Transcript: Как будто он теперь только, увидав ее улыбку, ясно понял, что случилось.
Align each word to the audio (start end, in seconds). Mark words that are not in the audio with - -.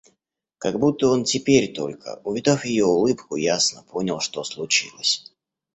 Как 0.57 0.79
будто 0.79 1.09
он 1.09 1.25
теперь 1.25 1.73
только, 1.73 2.19
увидав 2.23 2.65
ее 2.65 2.85
улыбку, 2.85 3.35
ясно 3.35 3.83
понял, 3.83 4.19
что 4.19 4.43
случилось. 4.43 5.31